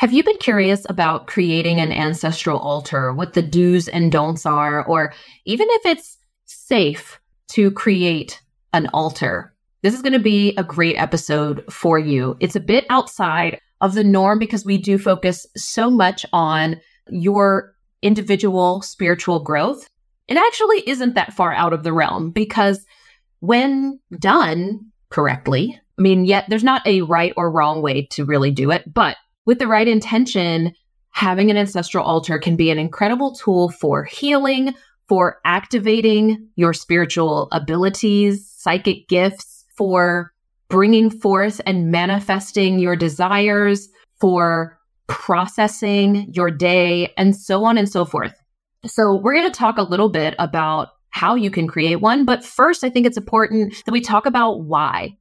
Have 0.00 0.14
you 0.14 0.24
been 0.24 0.38
curious 0.38 0.86
about 0.88 1.26
creating 1.26 1.78
an 1.78 1.92
ancestral 1.92 2.58
altar, 2.58 3.12
what 3.12 3.34
the 3.34 3.42
do's 3.42 3.86
and 3.86 4.10
don'ts 4.10 4.46
are, 4.46 4.82
or 4.86 5.12
even 5.44 5.66
if 5.68 5.84
it's 5.84 6.16
safe 6.46 7.20
to 7.48 7.70
create 7.72 8.40
an 8.72 8.88
altar? 8.94 9.54
This 9.82 9.92
is 9.92 10.00
going 10.00 10.14
to 10.14 10.18
be 10.18 10.54
a 10.56 10.64
great 10.64 10.96
episode 10.96 11.70
for 11.70 11.98
you. 11.98 12.34
It's 12.40 12.56
a 12.56 12.60
bit 12.60 12.86
outside 12.88 13.60
of 13.82 13.92
the 13.92 14.02
norm 14.02 14.38
because 14.38 14.64
we 14.64 14.78
do 14.78 14.96
focus 14.96 15.46
so 15.54 15.90
much 15.90 16.24
on 16.32 16.80
your 17.10 17.74
individual 18.00 18.80
spiritual 18.80 19.40
growth. 19.40 19.86
It 20.28 20.38
actually 20.38 20.82
isn't 20.88 21.14
that 21.16 21.34
far 21.34 21.52
out 21.52 21.74
of 21.74 21.82
the 21.82 21.92
realm 21.92 22.30
because 22.30 22.86
when 23.40 24.00
done 24.18 24.92
correctly, 25.10 25.78
I 25.98 26.00
mean, 26.00 26.24
yet 26.24 26.46
there's 26.48 26.64
not 26.64 26.86
a 26.86 27.02
right 27.02 27.34
or 27.36 27.50
wrong 27.50 27.82
way 27.82 28.06
to 28.12 28.24
really 28.24 28.50
do 28.50 28.70
it, 28.70 28.90
but 28.90 29.18
with 29.46 29.58
the 29.58 29.66
right 29.66 29.88
intention, 29.88 30.72
having 31.10 31.50
an 31.50 31.56
ancestral 31.56 32.04
altar 32.04 32.38
can 32.38 32.56
be 32.56 32.70
an 32.70 32.78
incredible 32.78 33.34
tool 33.34 33.70
for 33.70 34.04
healing, 34.04 34.74
for 35.08 35.40
activating 35.44 36.48
your 36.56 36.72
spiritual 36.72 37.48
abilities, 37.52 38.48
psychic 38.48 39.08
gifts, 39.08 39.66
for 39.76 40.32
bringing 40.68 41.10
forth 41.10 41.60
and 41.66 41.90
manifesting 41.90 42.78
your 42.78 42.94
desires, 42.94 43.88
for 44.20 44.78
processing 45.08 46.32
your 46.32 46.50
day, 46.50 47.12
and 47.16 47.34
so 47.34 47.64
on 47.64 47.76
and 47.76 47.88
so 47.88 48.04
forth. 48.04 48.34
So, 48.86 49.16
we're 49.16 49.34
going 49.34 49.50
to 49.50 49.58
talk 49.58 49.78
a 49.78 49.82
little 49.82 50.08
bit 50.08 50.34
about 50.38 50.90
how 51.10 51.34
you 51.34 51.50
can 51.50 51.66
create 51.66 51.96
one. 51.96 52.24
But 52.24 52.44
first, 52.44 52.84
I 52.84 52.90
think 52.90 53.06
it's 53.06 53.16
important 53.16 53.74
that 53.84 53.92
we 53.92 54.00
talk 54.00 54.26
about 54.26 54.62
why. 54.62 55.18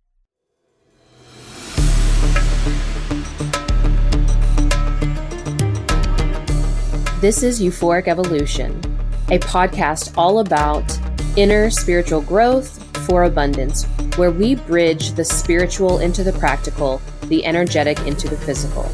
This 7.21 7.43
is 7.43 7.59
Euphoric 7.59 8.07
Evolution, 8.07 8.79
a 9.27 9.39
podcast 9.39 10.17
all 10.17 10.39
about 10.39 10.97
inner 11.35 11.69
spiritual 11.69 12.21
growth 12.21 12.81
for 13.05 13.25
abundance, 13.25 13.83
where 14.15 14.31
we 14.31 14.55
bridge 14.55 15.11
the 15.11 15.25
spiritual 15.25 15.99
into 15.99 16.23
the 16.23 16.31
practical, 16.31 17.01
the 17.23 17.45
energetic 17.45 17.99
into 18.07 18.29
the 18.29 18.37
physical. 18.37 18.89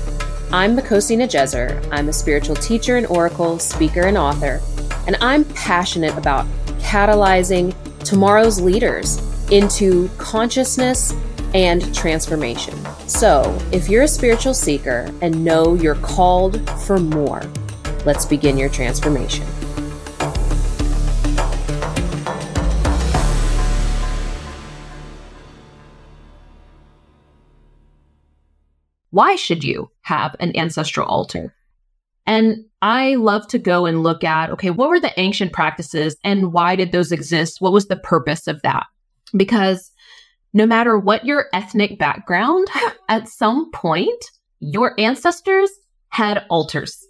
I'm 0.51 0.75
Makhosi 0.75 1.15
Nejeser. 1.15 1.87
I'm 1.91 2.09
a 2.09 2.13
spiritual 2.13 2.55
teacher 2.55 2.97
and 2.97 3.05
oracle, 3.05 3.59
speaker, 3.59 4.07
and 4.07 4.17
author, 4.17 4.59
and 5.05 5.17
I'm 5.21 5.45
passionate 5.53 6.17
about 6.17 6.47
catalyzing 6.79 7.75
tomorrow's 7.99 8.59
leaders 8.59 9.21
into 9.51 10.09
consciousness 10.17 11.13
and 11.53 11.93
transformation. 11.93 12.73
So, 13.07 13.55
if 13.71 13.87
you're 13.87 14.01
a 14.01 14.07
spiritual 14.07 14.55
seeker 14.55 15.13
and 15.21 15.45
know 15.45 15.75
you're 15.75 15.93
called 15.93 16.67
for 16.87 16.97
more, 16.97 17.43
Let's 18.05 18.25
begin 18.25 18.57
your 18.57 18.69
transformation. 18.69 19.47
Why 29.09 29.35
should 29.35 29.63
you 29.63 29.89
have 30.01 30.35
an 30.39 30.55
ancestral 30.55 31.07
altar? 31.07 31.55
And 32.27 32.65
I 32.81 33.15
love 33.15 33.47
to 33.47 33.57
go 33.57 33.85
and 33.85 34.03
look 34.03 34.23
at 34.23 34.49
okay, 34.51 34.69
what 34.69 34.89
were 34.89 34.99
the 34.99 35.17
ancient 35.19 35.53
practices 35.53 36.17
and 36.23 36.51
why 36.53 36.75
did 36.75 36.91
those 36.91 37.11
exist? 37.11 37.61
What 37.61 37.71
was 37.73 37.87
the 37.87 37.95
purpose 37.95 38.45
of 38.45 38.61
that? 38.63 38.85
Because 39.35 39.91
no 40.53 40.65
matter 40.65 40.99
what 40.99 41.25
your 41.25 41.47
ethnic 41.53 41.97
background, 41.97 42.67
at 43.09 43.29
some 43.29 43.71
point, 43.71 44.31
your 44.59 44.99
ancestors 44.99 45.71
had 46.09 46.45
altars. 46.49 47.04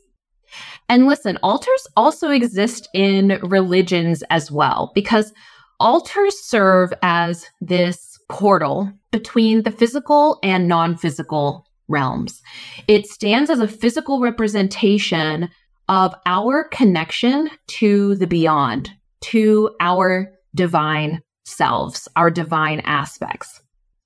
And 0.88 1.08
listen, 1.08 1.38
altars 1.42 1.88
also 1.96 2.30
exist 2.30 2.88
in 2.94 3.40
religions 3.44 4.24
as 4.30 4.52
well, 4.52 4.92
because 4.94 5.34
altars 5.80 6.40
serve 6.40 6.94
as 7.02 7.46
this 7.62 8.20
portal 8.30 8.92
between 9.12 9.64
the 9.64 9.72
physical 9.72 10.40
and 10.44 10.68
non 10.68 10.98
physical 10.98 11.66
realms. 11.88 12.42
It 12.88 13.08
stands 13.08 13.50
as 13.50 13.60
a 13.60 13.68
physical 13.68 14.20
representation 14.20 15.50
of 15.88 16.16
our 16.26 16.68
connection 16.70 17.50
to 17.68 18.16
the 18.16 18.28
beyond, 18.28 18.92
to 19.22 19.72
our 19.80 20.32
divine 20.56 21.22
selves, 21.46 22.08
our 22.16 22.32
divine 22.32 22.80
aspects. 22.82 23.62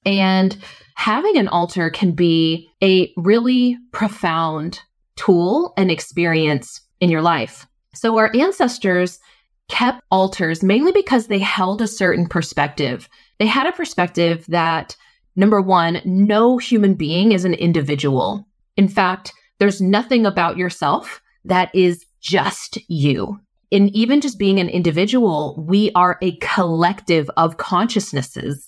And 0.06 0.58
having 0.96 1.38
an 1.38 1.48
altar 1.48 1.90
can 1.90 2.12
be 2.12 2.70
a 2.84 3.14
really 3.16 3.78
profound 3.92 4.82
tool 5.20 5.74
and 5.76 5.92
experience 5.92 6.82
in 7.02 7.10
your 7.10 7.22
life. 7.22 7.68
So 7.94 8.18
our 8.18 8.32
ancestors 8.34 9.20
kept 9.68 10.02
altars 10.10 10.64
mainly 10.64 10.94
because 10.94 11.28
they 11.28 11.40
held 11.40 11.82
a 11.82 11.88
certain 11.88 12.26
perspective. 12.26 13.10
They 13.38 13.46
had 13.46 13.68
a 13.68 13.74
perspective 13.74 14.46
that 14.48 14.96
number 15.36 15.62
one, 15.62 16.02
no 16.06 16.58
human 16.58 16.94
being 16.94 17.34
is 17.34 17.44
an 17.44 17.54
individual. 17.54 18.48
In 18.78 18.88
fact, 18.88 19.34
there's 19.60 19.82
nothing 19.82 20.26
about 20.26 20.58
yourself 20.58 21.22
that 21.44 21.70
is 21.76 22.06
just 22.22 22.78
you. 22.88 23.40
In 23.72 23.90
even 23.90 24.22
just 24.22 24.40
being 24.40 24.58
an 24.58 24.70
individual, 24.70 25.62
we 25.68 25.92
are 25.96 26.18
a 26.22 26.38
collective 26.38 27.30
of 27.36 27.58
consciousnesses. 27.58 28.68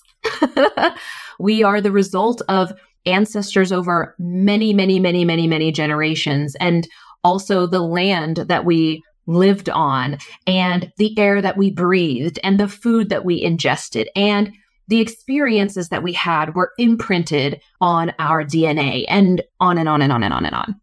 we 1.39 1.63
are 1.63 1.79
the 1.79 1.91
result 1.91 2.41
of 2.49 2.73
ancestors 3.05 3.71
over 3.71 4.15
many, 4.19 4.73
many, 4.73 4.99
many, 4.99 5.25
many, 5.25 5.47
many 5.47 5.71
generations, 5.71 6.55
and 6.55 6.87
also 7.23 7.67
the 7.67 7.81
land 7.81 8.37
that 8.37 8.65
we 8.65 9.03
lived 9.27 9.69
on, 9.69 10.17
and 10.47 10.91
the 10.97 11.17
air 11.17 11.41
that 11.41 11.57
we 11.57 11.71
breathed, 11.71 12.39
and 12.43 12.59
the 12.59 12.67
food 12.67 13.09
that 13.09 13.25
we 13.25 13.41
ingested, 13.41 14.09
and 14.15 14.51
the 14.87 14.99
experiences 14.99 15.89
that 15.89 16.03
we 16.03 16.13
had 16.13 16.55
were 16.55 16.71
imprinted 16.77 17.61
on 17.79 18.13
our 18.19 18.43
DNA, 18.43 19.05
and 19.07 19.41
on 19.59 19.77
and 19.77 19.87
on 19.87 20.01
and 20.01 20.11
on 20.11 20.23
and 20.23 20.33
on 20.33 20.45
and 20.45 20.55
on. 20.55 20.75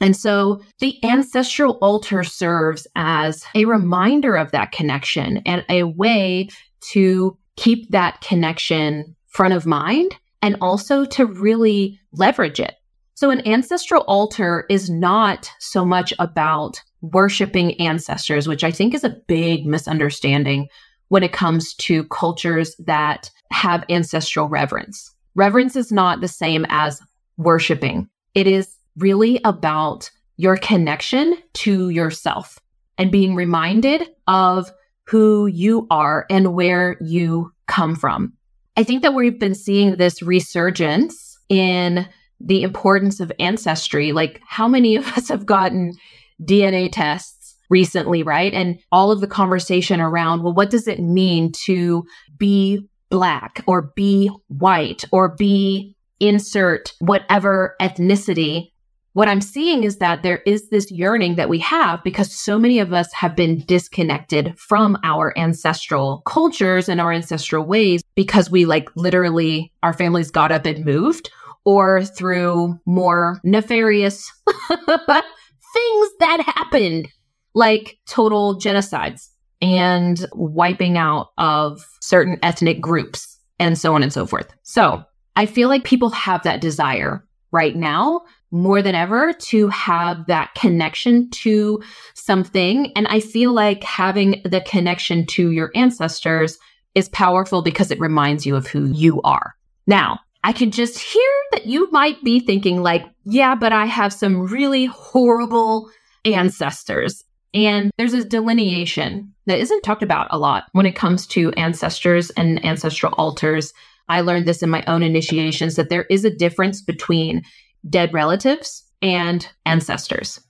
And 0.00 0.16
so 0.16 0.62
the 0.78 1.02
ancestral 1.04 1.78
altar 1.82 2.22
serves 2.22 2.86
as 2.94 3.44
a 3.54 3.64
reminder 3.64 4.36
of 4.36 4.52
that 4.52 4.72
connection 4.72 5.38
and 5.38 5.64
a 5.68 5.82
way 5.82 6.48
to 6.92 7.36
keep 7.56 7.90
that 7.90 8.20
connection 8.20 9.16
front 9.26 9.54
of 9.54 9.66
mind 9.66 10.14
and 10.42 10.56
also 10.60 11.04
to 11.04 11.26
really 11.26 12.00
leverage 12.12 12.60
it. 12.60 12.74
So, 13.14 13.30
an 13.30 13.46
ancestral 13.46 14.02
altar 14.02 14.64
is 14.70 14.88
not 14.88 15.50
so 15.58 15.84
much 15.84 16.14
about 16.18 16.80
worshiping 17.00 17.78
ancestors, 17.80 18.46
which 18.46 18.62
I 18.62 18.70
think 18.70 18.94
is 18.94 19.04
a 19.04 19.16
big 19.26 19.66
misunderstanding 19.66 20.68
when 21.08 21.22
it 21.22 21.32
comes 21.32 21.74
to 21.74 22.04
cultures 22.04 22.76
that 22.78 23.30
have 23.50 23.84
ancestral 23.88 24.48
reverence. 24.48 25.12
Reverence 25.34 25.74
is 25.74 25.90
not 25.90 26.20
the 26.20 26.28
same 26.28 26.66
as 26.68 27.00
worshiping, 27.36 28.08
it 28.34 28.46
is 28.46 28.76
really 28.96 29.40
about 29.44 30.10
your 30.36 30.56
connection 30.56 31.36
to 31.52 31.88
yourself 31.88 32.58
and 32.96 33.10
being 33.10 33.34
reminded 33.34 34.08
of 34.26 34.70
who 35.04 35.46
you 35.46 35.86
are 35.90 36.26
and 36.30 36.54
where 36.54 36.96
you 37.00 37.52
come 37.66 37.96
from. 37.96 38.32
I 38.78 38.84
think 38.84 39.02
that 39.02 39.12
we've 39.12 39.40
been 39.40 39.56
seeing 39.56 39.96
this 39.96 40.22
resurgence 40.22 41.36
in 41.48 42.08
the 42.38 42.62
importance 42.62 43.18
of 43.18 43.32
ancestry. 43.40 44.12
Like, 44.12 44.40
how 44.46 44.68
many 44.68 44.94
of 44.94 45.04
us 45.18 45.30
have 45.30 45.44
gotten 45.44 45.94
DNA 46.40 46.88
tests 46.92 47.56
recently, 47.68 48.22
right? 48.22 48.54
And 48.54 48.78
all 48.92 49.10
of 49.10 49.20
the 49.20 49.26
conversation 49.26 50.00
around, 50.00 50.44
well, 50.44 50.54
what 50.54 50.70
does 50.70 50.86
it 50.86 51.00
mean 51.00 51.50
to 51.64 52.04
be 52.38 52.88
black 53.10 53.64
or 53.66 53.90
be 53.96 54.30
white 54.46 55.04
or 55.10 55.34
be 55.34 55.96
insert 56.20 56.92
whatever 57.00 57.74
ethnicity 57.82 58.70
what 59.18 59.26
I'm 59.26 59.40
seeing 59.40 59.82
is 59.82 59.96
that 59.96 60.22
there 60.22 60.42
is 60.46 60.68
this 60.68 60.92
yearning 60.92 61.34
that 61.34 61.48
we 61.48 61.58
have 61.58 62.04
because 62.04 62.32
so 62.32 62.56
many 62.56 62.78
of 62.78 62.92
us 62.92 63.12
have 63.12 63.34
been 63.34 63.64
disconnected 63.66 64.56
from 64.56 64.96
our 65.02 65.36
ancestral 65.36 66.22
cultures 66.24 66.88
and 66.88 67.00
our 67.00 67.12
ancestral 67.12 67.64
ways 67.64 68.00
because 68.14 68.48
we 68.48 68.64
like 68.64 68.88
literally 68.94 69.72
our 69.82 69.92
families 69.92 70.30
got 70.30 70.52
up 70.52 70.66
and 70.66 70.84
moved 70.84 71.32
or 71.64 72.04
through 72.04 72.78
more 72.86 73.40
nefarious 73.42 74.30
things 74.68 76.08
that 76.20 76.40
happened 76.54 77.08
like 77.56 77.98
total 78.06 78.56
genocides 78.56 79.30
and 79.60 80.28
wiping 80.32 80.96
out 80.96 81.30
of 81.38 81.84
certain 82.00 82.38
ethnic 82.44 82.80
groups 82.80 83.36
and 83.58 83.76
so 83.76 83.96
on 83.96 84.04
and 84.04 84.12
so 84.12 84.26
forth. 84.26 84.46
So 84.62 85.02
I 85.34 85.46
feel 85.46 85.68
like 85.68 85.82
people 85.82 86.10
have 86.10 86.44
that 86.44 86.60
desire 86.60 87.24
right 87.50 87.74
now 87.74 88.20
more 88.50 88.82
than 88.82 88.94
ever 88.94 89.32
to 89.32 89.68
have 89.68 90.26
that 90.26 90.54
connection 90.54 91.30
to 91.30 91.82
something. 92.14 92.92
And 92.96 93.06
I 93.08 93.20
feel 93.20 93.52
like 93.52 93.84
having 93.84 94.42
the 94.44 94.60
connection 94.60 95.26
to 95.26 95.50
your 95.50 95.70
ancestors 95.74 96.58
is 96.94 97.08
powerful 97.10 97.62
because 97.62 97.90
it 97.90 98.00
reminds 98.00 98.46
you 98.46 98.56
of 98.56 98.66
who 98.66 98.86
you 98.86 99.20
are. 99.22 99.54
Now, 99.86 100.20
I 100.44 100.52
can 100.52 100.70
just 100.70 100.98
hear 100.98 101.30
that 101.52 101.66
you 101.66 101.90
might 101.90 102.22
be 102.22 102.40
thinking, 102.40 102.82
like, 102.82 103.04
yeah, 103.24 103.54
but 103.54 103.72
I 103.72 103.86
have 103.86 104.12
some 104.12 104.46
really 104.46 104.86
horrible 104.86 105.90
ancestors. 106.24 107.24
And 107.54 107.90
there's 107.98 108.12
this 108.12 108.24
delineation 108.24 109.34
that 109.46 109.58
isn't 109.58 109.82
talked 109.82 110.02
about 110.02 110.28
a 110.30 110.38
lot 110.38 110.64
when 110.72 110.86
it 110.86 110.96
comes 110.96 111.26
to 111.28 111.52
ancestors 111.52 112.30
and 112.30 112.64
ancestral 112.64 113.14
altars. 113.14 113.72
I 114.08 114.20
learned 114.20 114.46
this 114.46 114.62
in 114.62 114.70
my 114.70 114.84
own 114.86 115.02
initiations 115.02 115.76
that 115.76 115.88
there 115.88 116.04
is 116.04 116.24
a 116.24 116.34
difference 116.34 116.80
between 116.80 117.42
dead 117.88 118.12
relatives 118.12 118.84
and 119.02 119.48
ancestors. 119.66 120.40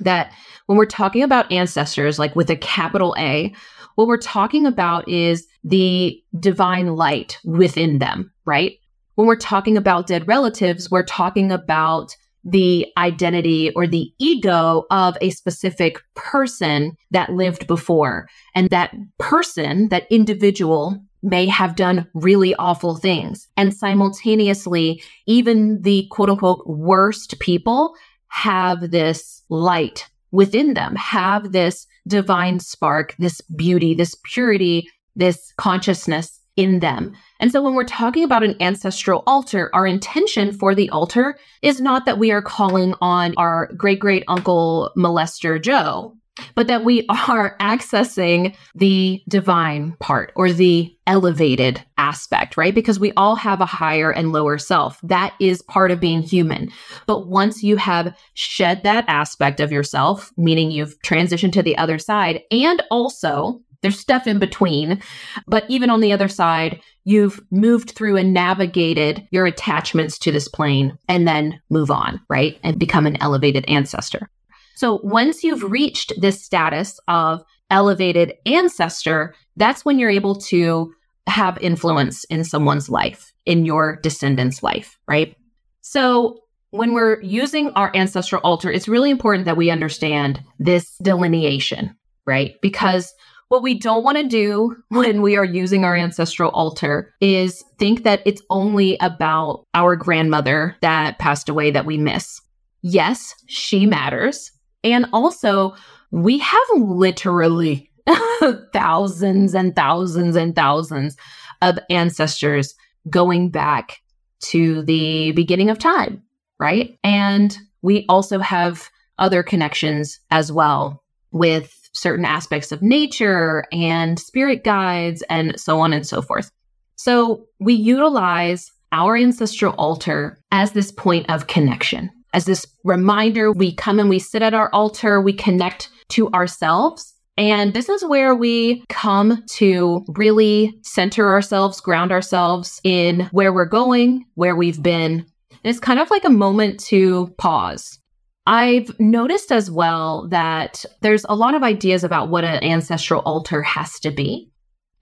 That 0.00 0.32
when 0.66 0.78
we're 0.78 0.86
talking 0.86 1.22
about 1.22 1.50
ancestors, 1.52 2.18
like 2.18 2.34
with 2.34 2.50
a 2.50 2.56
capital 2.56 3.14
A, 3.18 3.54
what 3.94 4.08
we're 4.08 4.16
talking 4.16 4.66
about 4.66 5.08
is 5.08 5.46
the 5.64 6.20
divine 6.38 6.96
light 6.96 7.38
within 7.44 7.98
them, 7.98 8.32
right? 8.44 8.76
When 9.14 9.26
we're 9.26 9.36
talking 9.36 9.76
about 9.76 10.06
dead 10.06 10.26
relatives, 10.26 10.90
we're 10.90 11.04
talking 11.04 11.52
about 11.52 12.16
the 12.44 12.86
identity 12.96 13.70
or 13.76 13.86
the 13.86 14.12
ego 14.18 14.84
of 14.90 15.16
a 15.20 15.30
specific 15.30 15.98
person 16.16 16.92
that 17.10 17.30
lived 17.30 17.66
before. 17.66 18.28
And 18.54 18.70
that 18.70 18.92
person, 19.18 19.88
that 19.90 20.06
individual, 20.10 20.98
may 21.22 21.46
have 21.46 21.76
done 21.76 22.08
really 22.14 22.54
awful 22.56 22.96
things. 22.96 23.48
And 23.56 23.74
simultaneously, 23.74 25.02
even 25.26 25.82
the 25.82 26.06
quote 26.10 26.30
unquote 26.30 26.66
worst 26.66 27.38
people 27.38 27.94
have 28.28 28.90
this 28.90 29.42
light 29.48 30.08
within 30.30 30.74
them, 30.74 30.96
have 30.96 31.52
this 31.52 31.86
divine 32.08 32.58
spark, 32.58 33.14
this 33.18 33.40
beauty, 33.42 33.94
this 33.94 34.16
purity, 34.24 34.88
this 35.14 35.52
consciousness 35.56 36.40
in 36.56 36.80
them. 36.80 37.12
And 37.40 37.50
so 37.50 37.62
when 37.62 37.74
we're 37.74 37.84
talking 37.84 38.24
about 38.24 38.42
an 38.42 38.60
ancestral 38.60 39.22
altar, 39.26 39.70
our 39.74 39.86
intention 39.86 40.52
for 40.52 40.74
the 40.74 40.90
altar 40.90 41.38
is 41.62 41.80
not 41.80 42.04
that 42.06 42.18
we 42.18 42.30
are 42.30 42.42
calling 42.42 42.94
on 43.00 43.34
our 43.36 43.70
great 43.76 44.00
great 44.00 44.24
uncle 44.28 44.90
molester 44.96 45.62
Joe, 45.62 46.16
but 46.54 46.66
that 46.66 46.84
we 46.84 47.06
are 47.08 47.56
accessing 47.58 48.54
the 48.74 49.22
divine 49.28 49.96
part 50.00 50.32
or 50.36 50.52
the 50.52 50.94
elevated 51.06 51.82
aspect, 51.98 52.56
right? 52.56 52.74
Because 52.74 52.98
we 52.98 53.12
all 53.16 53.36
have 53.36 53.60
a 53.60 53.66
higher 53.66 54.10
and 54.10 54.32
lower 54.32 54.58
self. 54.58 55.00
That 55.02 55.34
is 55.40 55.62
part 55.62 55.90
of 55.90 56.00
being 56.00 56.22
human. 56.22 56.70
But 57.06 57.26
once 57.26 57.62
you 57.62 57.76
have 57.76 58.16
shed 58.34 58.82
that 58.82 59.04
aspect 59.08 59.60
of 59.60 59.72
yourself, 59.72 60.32
meaning 60.36 60.70
you've 60.70 60.98
transitioned 61.02 61.52
to 61.52 61.62
the 61.62 61.76
other 61.76 61.98
side, 61.98 62.42
and 62.50 62.82
also 62.90 63.60
there's 63.82 63.98
stuff 63.98 64.26
in 64.26 64.38
between, 64.38 65.02
but 65.46 65.64
even 65.68 65.90
on 65.90 66.00
the 66.00 66.12
other 66.12 66.28
side, 66.28 66.80
you've 67.04 67.40
moved 67.50 67.90
through 67.90 68.16
and 68.16 68.32
navigated 68.32 69.26
your 69.32 69.44
attachments 69.44 70.18
to 70.20 70.30
this 70.30 70.46
plane 70.46 70.96
and 71.08 71.26
then 71.26 71.60
move 71.68 71.90
on, 71.90 72.20
right? 72.30 72.58
And 72.62 72.78
become 72.78 73.06
an 73.06 73.20
elevated 73.20 73.64
ancestor. 73.66 74.30
So 74.76 75.00
once 75.02 75.44
you've 75.44 75.62
reached 75.62 76.12
this 76.20 76.42
status 76.42 76.98
of 77.08 77.42
elevated 77.70 78.34
ancestor, 78.46 79.34
that's 79.56 79.84
when 79.84 79.98
you're 79.98 80.10
able 80.10 80.36
to 80.36 80.92
have 81.26 81.58
influence 81.60 82.24
in 82.24 82.44
someone's 82.44 82.88
life, 82.88 83.32
in 83.46 83.64
your 83.64 83.96
descendant's 84.02 84.62
life, 84.62 84.98
right? 85.06 85.36
So 85.80 86.38
when 86.70 86.94
we're 86.94 87.20
using 87.20 87.70
our 87.70 87.94
ancestral 87.94 88.40
altar, 88.42 88.70
it's 88.70 88.88
really 88.88 89.10
important 89.10 89.44
that 89.44 89.56
we 89.56 89.70
understand 89.70 90.42
this 90.58 90.96
delineation, 91.02 91.94
right? 92.26 92.54
Because 92.62 93.14
what 93.48 93.62
we 93.62 93.78
don't 93.78 94.02
want 94.02 94.16
to 94.16 94.26
do 94.26 94.74
when 94.88 95.20
we 95.20 95.36
are 95.36 95.44
using 95.44 95.84
our 95.84 95.94
ancestral 95.94 96.50
altar 96.52 97.14
is 97.20 97.62
think 97.78 98.04
that 98.04 98.22
it's 98.24 98.42
only 98.48 98.96
about 99.00 99.66
our 99.74 99.96
grandmother 99.96 100.76
that 100.80 101.18
passed 101.18 101.48
away 101.48 101.70
that 101.70 101.86
we 101.86 101.98
miss. 101.98 102.40
Yes, 102.80 103.34
she 103.46 103.86
matters. 103.86 104.50
And 104.84 105.06
also, 105.12 105.74
we 106.10 106.38
have 106.38 106.60
literally 106.76 107.90
thousands 108.72 109.54
and 109.54 109.74
thousands 109.74 110.36
and 110.36 110.54
thousands 110.54 111.16
of 111.62 111.78
ancestors 111.90 112.74
going 113.08 113.50
back 113.50 113.98
to 114.40 114.82
the 114.82 115.32
beginning 115.32 115.70
of 115.70 115.78
time, 115.78 116.22
right? 116.58 116.98
And 117.04 117.56
we 117.80 118.04
also 118.08 118.38
have 118.40 118.88
other 119.18 119.42
connections 119.42 120.20
as 120.30 120.50
well 120.50 121.02
with 121.30 121.72
certain 121.94 122.24
aspects 122.24 122.72
of 122.72 122.82
nature 122.82 123.64
and 123.72 124.18
spirit 124.18 124.64
guides 124.64 125.22
and 125.30 125.58
so 125.58 125.80
on 125.80 125.92
and 125.92 126.06
so 126.06 126.22
forth. 126.22 126.50
So 126.96 127.46
we 127.60 127.74
utilize 127.74 128.70
our 128.92 129.16
ancestral 129.16 129.74
altar 129.74 130.38
as 130.50 130.72
this 130.72 130.92
point 130.92 131.30
of 131.30 131.46
connection 131.46 132.10
as 132.32 132.44
this 132.44 132.66
reminder. 132.84 133.52
We 133.52 133.74
come 133.74 133.98
and 133.98 134.08
we 134.08 134.18
sit 134.18 134.42
at 134.42 134.54
our 134.54 134.70
altar, 134.72 135.20
we 135.20 135.32
connect 135.32 135.88
to 136.10 136.30
ourselves. 136.30 137.14
And 137.38 137.72
this 137.72 137.88
is 137.88 138.04
where 138.04 138.34
we 138.34 138.84
come 138.88 139.42
to 139.52 140.04
really 140.08 140.78
center 140.82 141.28
ourselves, 141.28 141.80
ground 141.80 142.12
ourselves 142.12 142.80
in 142.84 143.28
where 143.32 143.52
we're 143.52 143.64
going, 143.64 144.26
where 144.34 144.54
we've 144.54 144.82
been. 144.82 145.24
And 145.50 145.70
it's 145.70 145.80
kind 145.80 145.98
of 145.98 146.10
like 146.10 146.24
a 146.24 146.30
moment 146.30 146.78
to 146.86 147.32
pause. 147.38 147.98
I've 148.46 148.98
noticed 148.98 149.52
as 149.52 149.70
well 149.70 150.28
that 150.28 150.84
there's 151.00 151.24
a 151.28 151.36
lot 151.36 151.54
of 151.54 151.62
ideas 151.62 152.04
about 152.04 152.28
what 152.28 152.44
an 152.44 152.62
ancestral 152.62 153.22
altar 153.22 153.62
has 153.62 153.98
to 154.00 154.10
be. 154.10 154.50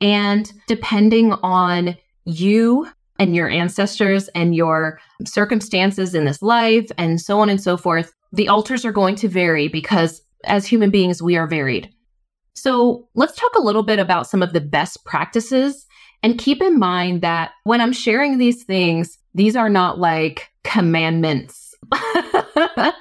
And 0.00 0.50
depending 0.66 1.32
on 1.32 1.96
you 2.26 2.86
and 3.20 3.36
your 3.36 3.50
ancestors 3.50 4.28
and 4.28 4.56
your 4.56 4.98
circumstances 5.26 6.14
in 6.14 6.24
this 6.24 6.40
life 6.40 6.90
and 6.96 7.20
so 7.20 7.38
on 7.38 7.50
and 7.50 7.62
so 7.62 7.76
forth, 7.76 8.14
the 8.32 8.48
altars 8.48 8.84
are 8.84 8.92
going 8.92 9.14
to 9.16 9.28
vary 9.28 9.68
because 9.68 10.22
as 10.44 10.66
human 10.66 10.90
beings, 10.90 11.22
we 11.22 11.36
are 11.36 11.46
varied. 11.46 11.92
So 12.54 13.06
let's 13.14 13.36
talk 13.36 13.54
a 13.54 13.62
little 13.62 13.82
bit 13.82 13.98
about 13.98 14.26
some 14.26 14.42
of 14.42 14.54
the 14.54 14.60
best 14.60 15.04
practices 15.04 15.86
and 16.22 16.38
keep 16.38 16.62
in 16.62 16.78
mind 16.78 17.20
that 17.20 17.50
when 17.64 17.82
I'm 17.82 17.92
sharing 17.92 18.38
these 18.38 18.64
things, 18.64 19.18
these 19.34 19.54
are 19.54 19.68
not 19.68 19.98
like 19.98 20.50
commandments. 20.64 21.74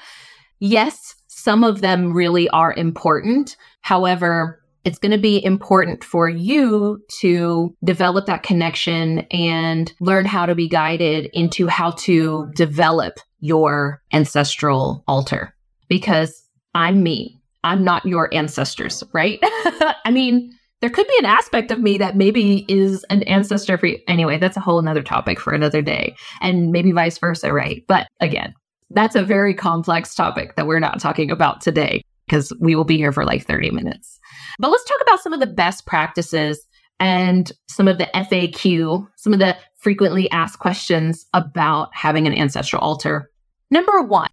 yes, 0.60 1.16
some 1.28 1.64
of 1.64 1.80
them 1.80 2.12
really 2.12 2.50
are 2.50 2.74
important. 2.74 3.56
However, 3.82 4.59
it's 4.86 5.00
going 5.00 5.12
to 5.12 5.18
be 5.18 5.44
important 5.44 6.04
for 6.04 6.30
you 6.30 7.04
to 7.20 7.76
develop 7.84 8.26
that 8.26 8.44
connection 8.44 9.20
and 9.32 9.94
learn 10.00 10.26
how 10.26 10.46
to 10.46 10.56
be 10.56 10.68
guided 10.68 11.30
into 11.34 11.68
how 11.68 11.92
to 11.92 12.50
develop 12.56 13.20
your 13.40 14.02
ancestral 14.14 15.04
altar 15.08 15.54
because 15.88 16.44
I'm 16.76 17.04
me. 17.04 17.40
I'm 17.64 17.84
not 17.84 18.06
your 18.06 18.34
ancestors, 18.34 19.04
right? 19.14 19.40
I 19.44 20.12
mean, 20.12 20.58
there 20.82 20.90
could 20.90 21.08
be 21.08 21.16
an 21.20 21.26
aspect 21.26 21.72
of 21.72 21.80
me 21.80 21.98
that 21.98 22.16
maybe 22.16 22.66
is 22.70 23.04
an 23.10 23.24
ancestor 23.24 23.78
for 23.78 23.88
you. 23.88 24.00
Anyway, 24.08 24.38
that's 24.38 24.56
a 24.56 24.62
whole 24.62 24.80
another 24.80 25.04
topic 25.04 25.40
for 25.40 25.52
another 25.54 25.82
day 25.82 26.16
and 26.42 26.72
maybe 26.72 26.92
vice 26.94 27.18
versa, 27.18 27.52
right? 27.52 27.84
But 27.88 28.08
again, 28.22 28.54
that's 28.92 29.16
a 29.16 29.24
very 29.24 29.54
complex 29.54 30.16
topic 30.16 30.56
that 30.56 30.68
we're 30.68 30.80
not 30.80 31.02
talking 31.02 31.32
about 31.32 31.60
today 31.62 32.02
because 32.26 32.54
we 32.60 32.76
will 32.76 32.86
be 32.86 32.98
here 32.98 33.12
for 33.12 33.26
like 33.26 33.46
30 33.46 33.72
minutes. 33.72 34.19
But 34.60 34.72
let's 34.72 34.84
talk 34.84 35.00
about 35.02 35.22
some 35.22 35.34
of 35.34 35.40
the 35.40 35.48
best 35.48 35.86
practices 35.86 36.68
and 37.00 37.52
some 37.68 37.88
of 37.88 37.98
the 37.98 38.10
FAQ, 38.14 39.08
some 39.16 39.32
of 39.32 39.40
the 39.40 39.58
frequently 39.78 40.30
asked 40.32 40.60
questions 40.60 41.26
about 41.34 41.90
having 41.94 42.28
an 42.28 42.34
ancestral 42.34 42.82
altar. 42.82 43.32
Number 43.72 44.02
one, 44.02 44.30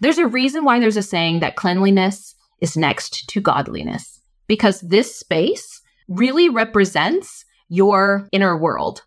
there's 0.00 0.18
a 0.18 0.26
reason 0.26 0.64
why 0.64 0.78
there's 0.78 0.98
a 0.98 1.02
saying 1.02 1.40
that 1.40 1.56
cleanliness 1.56 2.34
is 2.60 2.76
next 2.76 3.26
to 3.30 3.40
godliness, 3.40 4.20
because 4.46 4.82
this 4.82 5.16
space 5.16 5.80
really 6.08 6.50
represents 6.50 7.46
your 7.68 8.28
inner 8.32 8.56
world. 8.56 9.02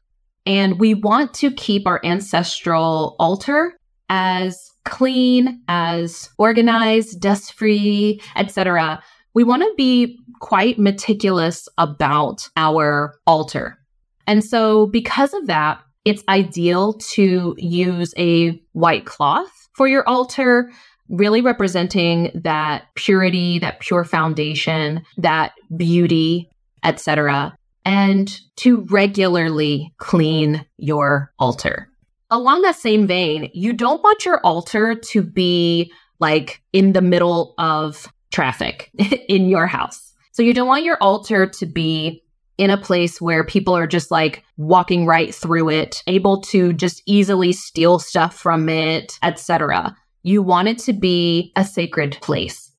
And 0.45 0.79
we 0.79 0.95
want 0.95 1.35
to 1.35 1.51
keep 1.51 1.85
our 1.85 2.01
ancestral 2.03 3.15
altar 3.19 3.77
as 4.09 4.71
clean, 4.83 5.61
as 5.67 6.29
organized, 6.39 7.21
dust 7.21 7.53
free, 7.53 8.21
etc. 8.35 9.03
We 9.39 9.45
want 9.45 9.61
to 9.61 9.73
be 9.77 10.19
quite 10.41 10.77
meticulous 10.77 11.69
about 11.77 12.49
our 12.57 13.13
altar. 13.25 13.79
And 14.27 14.43
so, 14.43 14.87
because 14.87 15.33
of 15.33 15.47
that, 15.47 15.79
it's 16.03 16.25
ideal 16.27 16.95
to 17.13 17.55
use 17.57 18.13
a 18.17 18.61
white 18.73 19.05
cloth 19.05 19.69
for 19.75 19.87
your 19.87 20.05
altar, 20.09 20.69
really 21.07 21.39
representing 21.39 22.31
that 22.35 22.87
purity, 22.95 23.59
that 23.59 23.79
pure 23.79 24.03
foundation, 24.03 25.05
that 25.17 25.53
beauty, 25.77 26.49
etc., 26.83 27.55
and 27.85 28.41
to 28.57 28.81
regularly 28.89 29.93
clean 29.99 30.65
your 30.75 31.31
altar. 31.39 31.87
Along 32.29 32.61
that 32.63 32.75
same 32.75 33.07
vein, 33.07 33.49
you 33.53 33.71
don't 33.71 34.03
want 34.03 34.25
your 34.25 34.41
altar 34.41 34.95
to 34.95 35.21
be 35.23 35.93
like 36.19 36.61
in 36.73 36.91
the 36.91 37.01
middle 37.01 37.55
of 37.57 38.11
traffic 38.31 38.91
in 39.29 39.49
your 39.49 39.67
house. 39.67 40.13
So 40.31 40.43
you 40.43 40.53
don't 40.53 40.67
want 40.67 40.83
your 40.83 40.97
altar 41.01 41.47
to 41.47 41.65
be 41.65 42.23
in 42.57 42.69
a 42.69 42.77
place 42.77 43.21
where 43.21 43.43
people 43.45 43.75
are 43.75 43.87
just 43.87 44.11
like 44.11 44.43
walking 44.57 45.05
right 45.05 45.33
through 45.33 45.69
it, 45.69 46.03
able 46.07 46.41
to 46.41 46.73
just 46.73 47.01
easily 47.05 47.53
steal 47.53 47.99
stuff 47.99 48.35
from 48.35 48.67
it, 48.67 49.17
etc. 49.23 49.95
You 50.23 50.43
want 50.43 50.67
it 50.67 50.77
to 50.79 50.93
be 50.93 51.53
a 51.55 51.63
sacred 51.63 52.17
place. 52.21 52.69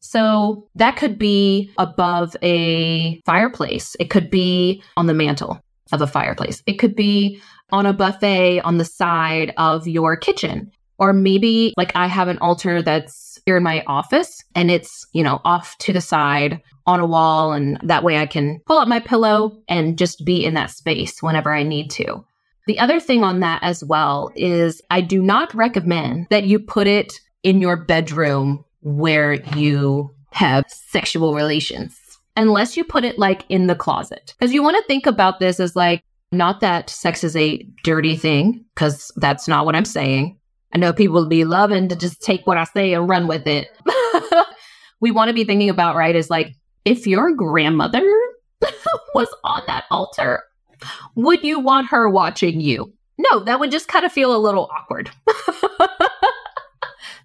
So 0.00 0.68
that 0.74 0.96
could 0.96 1.18
be 1.18 1.70
above 1.78 2.36
a 2.42 3.20
fireplace. 3.22 3.96
It 3.98 4.10
could 4.10 4.30
be 4.30 4.82
on 4.96 5.06
the 5.06 5.14
mantle 5.14 5.60
of 5.92 6.02
a 6.02 6.06
fireplace. 6.06 6.62
It 6.66 6.74
could 6.74 6.94
be 6.94 7.40
on 7.70 7.86
a 7.86 7.92
buffet 7.92 8.60
on 8.60 8.78
the 8.78 8.84
side 8.84 9.54
of 9.56 9.86
your 9.86 10.16
kitchen. 10.16 10.70
Or 10.98 11.12
maybe 11.12 11.72
like 11.76 11.92
I 11.94 12.08
have 12.08 12.28
an 12.28 12.38
altar 12.38 12.82
that's 12.82 13.29
here 13.46 13.56
in 13.56 13.62
my 13.62 13.82
office 13.86 14.42
and 14.54 14.70
it's, 14.70 15.06
you 15.12 15.22
know, 15.22 15.40
off 15.44 15.76
to 15.78 15.92
the 15.92 16.00
side 16.00 16.60
on 16.86 17.00
a 17.00 17.06
wall. 17.06 17.52
And 17.52 17.78
that 17.82 18.04
way 18.04 18.18
I 18.18 18.26
can 18.26 18.60
pull 18.66 18.78
up 18.78 18.88
my 18.88 19.00
pillow 19.00 19.60
and 19.68 19.98
just 19.98 20.24
be 20.24 20.44
in 20.44 20.54
that 20.54 20.70
space 20.70 21.22
whenever 21.22 21.52
I 21.52 21.62
need 21.62 21.90
to. 21.92 22.24
The 22.66 22.78
other 22.78 23.00
thing 23.00 23.24
on 23.24 23.40
that 23.40 23.62
as 23.62 23.82
well 23.82 24.30
is 24.36 24.80
I 24.90 25.00
do 25.00 25.22
not 25.22 25.54
recommend 25.54 26.26
that 26.30 26.44
you 26.44 26.58
put 26.58 26.86
it 26.86 27.20
in 27.42 27.60
your 27.60 27.76
bedroom 27.76 28.64
where 28.82 29.34
you 29.56 30.14
have 30.32 30.64
sexual 30.68 31.34
relations 31.34 31.98
unless 32.36 32.76
you 32.76 32.84
put 32.84 33.04
it 33.04 33.18
like 33.18 33.44
in 33.48 33.66
the 33.66 33.74
closet. 33.74 34.34
Because 34.38 34.52
you 34.52 34.62
want 34.62 34.76
to 34.76 34.84
think 34.84 35.06
about 35.06 35.40
this 35.40 35.60
as 35.60 35.76
like, 35.76 36.02
not 36.32 36.60
that 36.60 36.88
sex 36.88 37.24
is 37.24 37.34
a 37.34 37.66
dirty 37.82 38.16
thing, 38.16 38.64
because 38.74 39.10
that's 39.16 39.48
not 39.48 39.66
what 39.66 39.74
I'm 39.74 39.84
saying. 39.84 40.38
I 40.72 40.78
know 40.78 40.92
people 40.92 41.16
will 41.16 41.28
be 41.28 41.44
loving 41.44 41.88
to 41.88 41.96
just 41.96 42.22
take 42.22 42.46
what 42.46 42.56
I 42.56 42.64
say 42.64 42.94
and 42.94 43.08
run 43.08 43.26
with 43.26 43.46
it. 43.46 43.68
we 45.00 45.10
want 45.10 45.28
to 45.28 45.34
be 45.34 45.44
thinking 45.44 45.70
about, 45.70 45.96
right, 45.96 46.14
is 46.14 46.30
like, 46.30 46.54
if 46.84 47.06
your 47.06 47.34
grandmother 47.34 48.04
was 49.14 49.28
on 49.44 49.62
that 49.66 49.84
altar, 49.90 50.42
would 51.14 51.42
you 51.42 51.58
want 51.58 51.88
her 51.88 52.08
watching 52.08 52.60
you? 52.60 52.92
No, 53.18 53.44
that 53.44 53.60
would 53.60 53.70
just 53.70 53.88
kind 53.88 54.04
of 54.04 54.12
feel 54.12 54.34
a 54.34 54.38
little 54.38 54.70
awkward. 54.74 55.10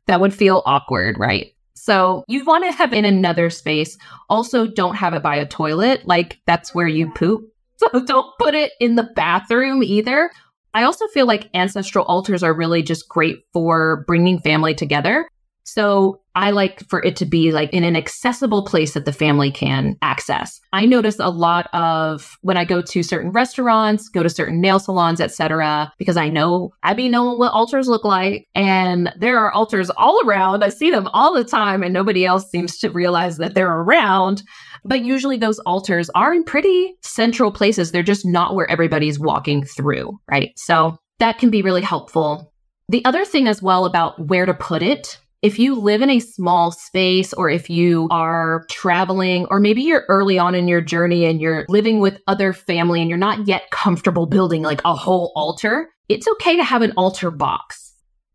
that 0.07 0.19
would 0.19 0.33
feel 0.33 0.61
awkward, 0.65 1.17
right? 1.17 1.53
So 1.73 2.25
you 2.27 2.43
want 2.43 2.65
to 2.65 2.71
have 2.71 2.93
in 2.93 3.05
another 3.05 3.49
space. 3.49 3.97
Also, 4.29 4.65
don't 4.65 4.95
have 4.95 5.13
it 5.13 5.23
by 5.23 5.35
a 5.35 5.45
toilet. 5.45 6.05
Like 6.05 6.39
that's 6.47 6.73
where 6.73 6.87
you 6.87 7.11
poop. 7.11 7.49
So 7.77 8.03
don't 8.05 8.33
put 8.39 8.55
it 8.55 8.71
in 8.79 8.95
the 8.95 9.09
bathroom 9.15 9.83
either. 9.83 10.31
I 10.75 10.83
also 10.83 11.07
feel 11.07 11.25
like 11.25 11.49
ancestral 11.53 12.05
altars 12.05 12.43
are 12.43 12.53
really 12.53 12.83
just 12.83 13.07
great 13.07 13.37
for 13.53 14.03
bringing 14.05 14.39
family 14.39 14.75
together. 14.75 15.27
So 15.63 16.21
I 16.35 16.51
like 16.51 16.87
for 16.89 17.03
it 17.03 17.15
to 17.15 17.25
be 17.25 17.51
like 17.51 17.73
in 17.73 17.83
an 17.83 17.95
accessible 17.95 18.65
place 18.65 18.93
that 18.93 19.05
the 19.05 19.13
family 19.13 19.49
can 19.49 19.95
access. 20.01 20.59
I 20.73 20.85
notice 20.85 21.17
a 21.17 21.29
lot 21.29 21.69
of 21.73 22.37
when 22.41 22.57
I 22.57 22.65
go 22.65 22.81
to 22.81 23.03
certain 23.03 23.31
restaurants, 23.31 24.09
go 24.09 24.21
to 24.21 24.29
certain 24.29 24.61
nail 24.61 24.79
salons, 24.79 25.21
etc., 25.21 25.91
because 25.97 26.17
I 26.17 26.29
know 26.29 26.71
I 26.83 26.93
be 26.93 27.09
knowing 27.09 27.39
what 27.39 27.53
altars 27.53 27.87
look 27.87 28.03
like, 28.03 28.45
and 28.53 29.11
there 29.17 29.39
are 29.39 29.51
altars 29.51 29.89
all 29.91 30.21
around. 30.25 30.63
I 30.63 30.69
see 30.69 30.91
them 30.91 31.07
all 31.13 31.33
the 31.33 31.43
time, 31.43 31.81
and 31.81 31.93
nobody 31.93 32.25
else 32.25 32.49
seems 32.49 32.77
to 32.79 32.89
realize 32.89 33.37
that 33.37 33.55
they're 33.55 33.79
around. 33.79 34.43
But 34.85 35.03
usually 35.03 35.37
those 35.37 35.59
altars 35.59 36.09
are 36.15 36.33
in 36.33 36.43
pretty 36.43 36.95
central 37.01 37.51
places. 37.51 37.91
They're 37.91 38.03
just 38.03 38.25
not 38.25 38.55
where 38.55 38.69
everybody's 38.69 39.19
walking 39.19 39.65
through, 39.65 40.19
right? 40.29 40.51
So 40.55 40.97
that 41.19 41.39
can 41.39 41.49
be 41.49 41.61
really 41.61 41.81
helpful. 41.81 42.53
The 42.87 43.03
other 43.03 43.25
thing 43.25 43.47
as 43.47 43.61
well 43.61 43.85
about 43.85 44.27
where 44.27 44.45
to 44.45 44.53
put 44.53 44.83
it 44.83 45.19
if 45.45 45.59
you 45.59 45.75
live 45.75 46.01
in 46.01 46.09
a 46.09 46.19
small 46.19 46.71
space 46.71 47.31
or 47.31 47.51
if 47.51 47.69
you 47.69 48.07
are 48.09 48.65
traveling 48.67 49.45
or 49.51 49.59
maybe 49.59 49.83
you're 49.83 50.05
early 50.09 50.39
on 50.39 50.55
in 50.55 50.67
your 50.67 50.81
journey 50.81 51.23
and 51.25 51.39
you're 51.39 51.67
living 51.69 51.99
with 51.99 52.19
other 52.25 52.51
family 52.51 52.99
and 52.99 53.09
you're 53.09 53.19
not 53.19 53.47
yet 53.47 53.69
comfortable 53.69 54.25
building 54.25 54.63
like 54.63 54.81
a 54.85 54.95
whole 54.95 55.31
altar, 55.35 55.91
it's 56.09 56.27
okay 56.27 56.55
to 56.55 56.63
have 56.63 56.81
an 56.81 56.93
altar 56.97 57.29
box, 57.29 57.84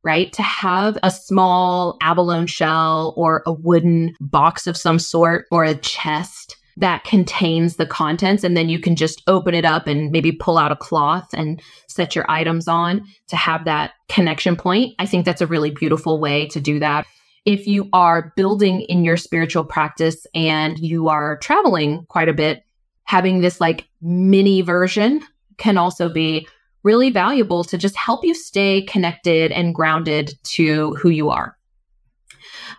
right? 0.02 0.32
To 0.32 0.42
have 0.42 0.98
a 1.02 1.10
small 1.10 1.96
abalone 2.00 2.46
shell 2.46 3.14
or 3.16 3.42
a 3.46 3.52
wooden 3.52 4.14
box 4.20 4.66
of 4.66 4.76
some 4.76 4.98
sort 4.98 5.46
or 5.50 5.64
a 5.64 5.74
chest 5.74 6.56
that 6.76 7.04
contains 7.04 7.76
the 7.76 7.86
contents 7.86 8.42
and 8.42 8.56
then 8.56 8.68
you 8.68 8.78
can 8.78 8.96
just 8.96 9.22
open 9.26 9.54
it 9.54 9.64
up 9.64 9.86
and 9.86 10.10
maybe 10.10 10.32
pull 10.32 10.56
out 10.56 10.72
a 10.72 10.76
cloth 10.76 11.28
and 11.34 11.60
set 11.88 12.14
your 12.14 12.24
items 12.30 12.68
on 12.68 13.04
to 13.28 13.36
have 13.36 13.64
that 13.64 13.92
connection 14.08 14.56
point. 14.56 14.94
I 14.98 15.06
think 15.06 15.24
that's 15.24 15.42
a 15.42 15.46
really 15.46 15.70
beautiful 15.70 16.20
way 16.20 16.46
to 16.48 16.60
do 16.60 16.78
that. 16.78 17.06
If 17.44 17.66
you 17.66 17.88
are 17.92 18.32
building 18.36 18.82
in 18.82 19.04
your 19.04 19.16
spiritual 19.16 19.64
practice 19.64 20.26
and 20.34 20.78
you 20.78 21.08
are 21.08 21.38
traveling 21.38 22.06
quite 22.08 22.28
a 22.28 22.34
bit, 22.34 22.64
having 23.04 23.40
this 23.40 23.60
like 23.60 23.88
mini 24.00 24.62
version 24.62 25.22
can 25.58 25.76
also 25.76 26.08
be 26.08 26.46
really 26.82 27.10
valuable 27.10 27.64
to 27.64 27.78
just 27.78 27.96
help 27.96 28.24
you 28.24 28.34
stay 28.34 28.82
connected 28.82 29.52
and 29.52 29.74
grounded 29.74 30.34
to 30.42 30.94
who 30.94 31.08
you 31.10 31.30
are. 31.30 31.56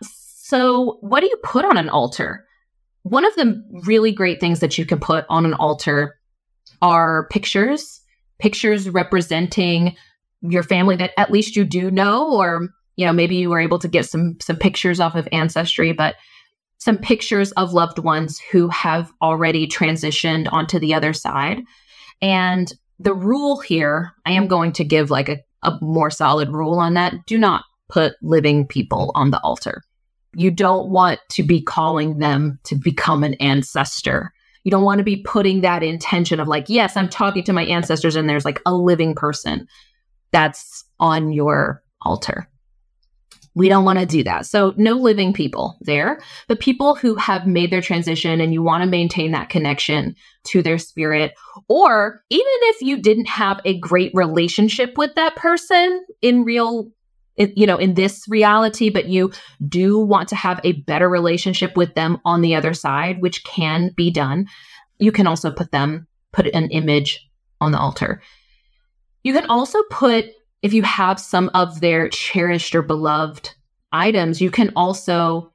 So, 0.02 0.98
what 1.02 1.22
do 1.22 1.28
you 1.28 1.38
put 1.44 1.66
on 1.66 1.78
an 1.78 1.90
altar? 1.90 2.46
One 3.04 3.26
of 3.26 3.34
the 3.36 3.64
really 3.86 4.12
great 4.12 4.40
things 4.40 4.60
that 4.60 4.78
you 4.78 4.86
can 4.86 5.00
put 5.00 5.26
on 5.30 5.46
an 5.46 5.54
altar 5.54 6.20
are 6.82 7.28
pictures, 7.30 8.02
pictures 8.40 8.90
representing 8.90 9.96
your 10.42 10.64
family 10.64 10.96
that 10.98 11.12
at 11.18 11.32
least 11.32 11.56
you 11.56 11.64
do 11.64 11.92
know 11.92 12.32
or 12.32 12.70
you 12.96 13.06
know 13.06 13.14
maybe 13.14 13.36
you 13.36 13.50
were 13.50 13.60
able 13.60 13.80
to 13.80 13.88
get 13.88 14.06
some 14.06 14.38
some 14.42 14.56
pictures 14.56 15.00
off 15.00 15.16
of 15.16 15.28
ancestry 15.32 15.94
but 15.94 16.16
some 16.80 16.98
pictures 16.98 17.52
of 17.54 17.74
loved 17.74 18.00
ones 18.00 18.40
who 18.52 18.68
have 18.70 19.12
already 19.22 19.68
transitioned 19.68 20.52
onto 20.52 20.80
the 20.80 20.94
other 20.94 21.14
side 21.14 21.62
and 22.22 22.74
the 23.04 23.14
rule 23.14 23.60
here 23.60 24.12
i 24.26 24.32
am 24.32 24.48
going 24.48 24.72
to 24.72 24.84
give 24.84 25.10
like 25.10 25.30
a, 25.30 25.40
a 25.64 25.78
more 25.82 26.10
solid 26.10 26.50
rule 26.50 26.80
on 26.80 26.94
that 26.94 27.14
do 27.26 27.38
not 27.38 27.64
put 27.90 28.14
living 28.22 28.66
people 28.66 29.12
on 29.16 29.32
the 29.32 29.40
altar 29.42 29.82
you 30.34 30.52
don't 30.52 30.90
want 30.90 31.20
to 31.30 31.44
be 31.44 31.62
calling 31.62 32.20
them 32.20 32.60
to 32.64 32.76
become 32.76 33.24
an 33.24 33.34
ancestor. 33.36 34.34
You 34.64 34.72
don't 34.72 34.84
want 34.84 35.00
to 35.00 35.04
be 35.04 35.18
putting 35.18 35.62
that 35.62 35.84
intention 35.84 36.40
of 36.40 36.48
like, 36.48 36.66
yes, 36.70 36.96
I'm 36.96 37.10
talking 37.10 37.44
to 37.44 37.54
my 37.54 37.66
ancestors 37.66 38.16
and 38.16 38.30
there's 38.30 38.46
like 38.46 38.62
a 38.66 38.74
living 38.74 39.16
person 39.16 39.68
that's 40.32 40.86
on 41.00 41.32
your 41.32 41.84
altar. 42.04 42.48
We 43.54 43.68
don't 43.68 43.84
want 43.84 44.00
to 44.00 44.06
do 44.06 44.24
that. 44.24 44.46
So, 44.46 44.74
no 44.78 44.94
living 44.94 45.34
people 45.34 45.78
there, 45.82 46.22
but 46.48 46.60
people 46.60 46.96
who 46.96 47.16
have 47.16 47.46
made 47.46 47.72
their 47.72 47.82
transition 47.82 48.40
and 48.40 48.54
you 48.54 48.62
want 48.62 48.84
to 48.84 48.90
maintain 48.90 49.32
that 49.32 49.50
connection 49.50 50.16
to 50.46 50.62
their 50.62 50.78
spirit. 50.78 51.34
Or 51.68 52.24
even 52.30 52.46
if 52.48 52.82
you 52.82 53.02
didn't 53.02 53.28
have 53.28 53.60
a 53.66 53.80
great 53.80 54.12
relationship 54.14 54.98
with 54.98 55.16
that 55.16 55.36
person 55.36 56.06
in 56.22 56.44
real 56.44 56.92
you 57.38 57.66
know, 57.66 57.78
in 57.78 57.94
this 57.94 58.26
reality, 58.28 58.90
but 58.90 59.08
you 59.08 59.32
do 59.68 59.98
want 59.98 60.30
to 60.30 60.36
have 60.36 60.60
a 60.64 60.74
better 60.74 61.10
relationship 61.10 61.76
with 61.76 61.96
them 61.96 62.20
on 62.26 62.42
the 62.42 62.56
other 62.56 62.74
side, 62.74 63.22
which 63.22 63.44
can 63.44 63.92
be 63.96 64.12
done. 64.12 64.48
You 65.00 65.12
can 65.12 65.28
also 65.28 65.52
put 65.52 65.72
them, 65.72 66.08
put 66.34 66.48
an 66.48 66.70
image 66.70 67.28
on 67.60 67.72
the 67.72 67.80
altar. 67.80 68.22
You 69.24 69.34
can 69.34 69.46
also 69.46 69.82
put, 69.90 70.26
if 70.62 70.74
you 70.74 70.84
have 70.84 71.20
some 71.20 71.50
of 71.54 71.82
their 71.82 72.10
cherished 72.10 72.76
or 72.76 72.82
beloved 72.82 73.54
items, 73.92 74.42
you 74.42 74.52
can 74.52 74.72
also 74.76 75.52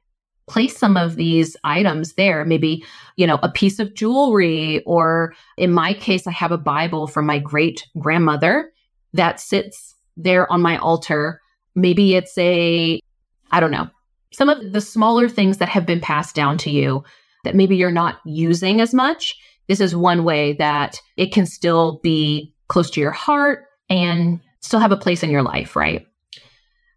place 0.47 0.77
some 0.77 0.95
of 0.95 1.17
these 1.17 1.57
items 1.65 2.13
there 2.13 2.45
maybe 2.45 2.81
you 3.17 3.27
know 3.27 3.37
a 3.43 3.51
piece 3.51 3.79
of 3.79 3.93
jewelry 3.93 4.81
or 4.85 5.33
in 5.57 5.73
my 5.73 5.93
case 5.93 6.25
i 6.25 6.31
have 6.31 6.53
a 6.53 6.57
bible 6.57 7.05
from 7.05 7.25
my 7.25 7.37
great 7.37 7.85
grandmother 7.99 8.71
that 9.11 9.41
sits 9.41 9.93
there 10.15 10.49
on 10.49 10.61
my 10.61 10.77
altar 10.77 11.41
Maybe 11.77 12.15
it's 12.15 12.35
a, 12.39 12.99
I 13.51 13.59
don't 13.59 13.69
know, 13.69 13.87
some 14.33 14.49
of 14.49 14.73
the 14.73 14.81
smaller 14.81 15.29
things 15.29 15.59
that 15.59 15.69
have 15.69 15.85
been 15.85 16.01
passed 16.01 16.33
down 16.33 16.57
to 16.59 16.71
you 16.71 17.03
that 17.43 17.53
maybe 17.53 17.75
you're 17.75 17.91
not 17.91 18.19
using 18.25 18.81
as 18.81 18.95
much. 18.95 19.37
This 19.67 19.79
is 19.79 19.95
one 19.95 20.23
way 20.23 20.53
that 20.53 20.99
it 21.17 21.31
can 21.31 21.45
still 21.45 21.99
be 22.01 22.51
close 22.67 22.89
to 22.91 22.99
your 22.99 23.11
heart 23.11 23.65
and 23.91 24.39
still 24.61 24.79
have 24.79 24.91
a 24.91 24.97
place 24.97 25.23
in 25.23 25.29
your 25.29 25.43
life, 25.43 25.75
right? 25.75 26.05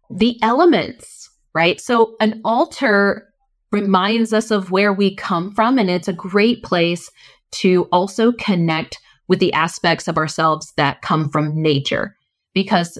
The 0.09 0.37
elements, 0.41 1.29
right? 1.53 1.79
So 1.79 2.15
an 2.19 2.41
altar 2.43 3.27
reminds 3.71 4.33
us 4.33 4.51
of 4.51 4.71
where 4.71 4.93
we 4.93 5.15
come 5.15 5.51
from, 5.51 5.79
and 5.79 5.89
it's 5.89 6.07
a 6.07 6.13
great 6.13 6.63
place 6.63 7.09
to 7.51 7.87
also 7.91 8.31
connect 8.33 8.99
with 9.27 9.39
the 9.39 9.53
aspects 9.53 10.07
of 10.07 10.17
ourselves 10.17 10.73
that 10.75 11.01
come 11.01 11.29
from 11.29 11.61
nature 11.61 12.15
because 12.53 12.97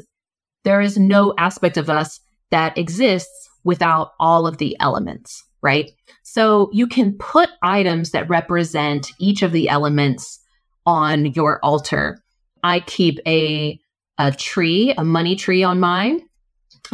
there 0.63 0.82
is 0.82 0.98
no 0.98 1.34
aspect 1.38 1.77
of 1.77 1.89
us 1.89 2.20
that 2.51 2.77
exists 2.77 3.50
without 3.63 4.12
all 4.20 4.48
of 4.48 4.58
the 4.58 4.77
elements, 4.80 5.44
right? 5.62 5.91
So 6.24 6.70
you 6.72 6.88
can 6.88 7.18
put 7.18 7.50
items 7.62 8.12
that 8.12 8.30
represent 8.30 9.12
each 9.20 9.41
of 9.41 9.51
the 9.51 9.70
elements 9.70 10.39
on 10.86 11.25
your 11.27 11.60
altar. 11.63 12.20
I 12.63 12.80
keep 12.82 13.20
a 13.27 13.80
a 14.18 14.32
tree, 14.32 14.94
a 14.98 15.03
money 15.03 15.36
tree 15.36 15.63
on 15.63 15.80
mine. 15.80 16.22